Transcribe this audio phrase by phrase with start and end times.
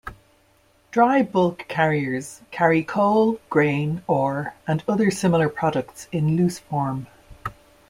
[0.89, 7.05] Dry bulk carriers carry coal, grain, ore and other similar products in loose form.